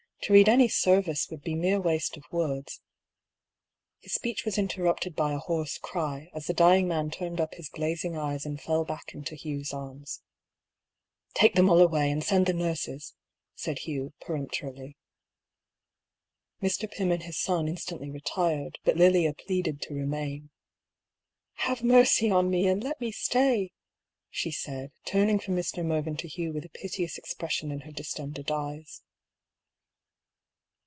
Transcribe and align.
To 0.25 0.33
read 0.33 0.47
any 0.47 0.67
service 0.67 1.27
would 1.31 1.41
be 1.41 1.55
mere 1.55 1.81
waste 1.81 2.15
of 2.15 2.25
words" 2.31 2.79
His 4.03 4.13
speech 4.13 4.45
was 4.45 4.55
interrupted 4.59 5.15
by 5.15 5.33
a 5.33 5.39
hoarse 5.39 5.79
cry, 5.79 6.29
as 6.35 6.45
the 6.45 6.53
dying 6.53 6.87
man 6.87 7.09
turned 7.09 7.41
up 7.41 7.55
his 7.55 7.69
glazing 7.69 8.15
eyes 8.15 8.45
and 8.45 8.61
fell 8.61 8.85
back 8.85 9.15
into 9.15 9.33
Hugh's 9.35 9.73
arms. 9.73 10.21
^'Take 11.33 11.55
them 11.55 11.71
all 11.71 11.81
away, 11.81 12.11
and 12.11 12.23
send 12.23 12.45
the 12.45 12.53
nurses," 12.53 13.15
said 13.55 13.79
Hugh, 13.79 14.13
peremptorily. 14.21 14.95
Mr. 16.61 16.87
Pym 16.89 17.11
and 17.11 17.23
his 17.23 17.39
son 17.39 17.67
instantly 17.67 18.11
retired, 18.11 18.77
but 18.83 18.97
Lilia 18.97 19.33
pleaded 19.33 19.81
to 19.81 19.95
remain. 19.95 20.41
^^ 20.43 20.49
Have 21.65 21.81
mercy 21.81 22.29
on 22.29 22.47
me, 22.47 22.67
and 22.67 22.83
let 22.83 23.01
me 23.01 23.11
stay 23.11 23.59
I" 23.59 23.69
she 24.29 24.51
said, 24.51 24.91
turning 25.03 25.39
from 25.39 25.55
Mr. 25.55 25.83
Mervyn 25.83 26.15
to 26.17 26.27
Hugh 26.27 26.53
with 26.53 26.63
a 26.63 26.69
piteous 26.69 27.17
ex 27.17 27.33
pression 27.33 27.71
in 27.71 27.79
her 27.79 27.91
distended 27.91 28.51
eyes. 28.51 29.01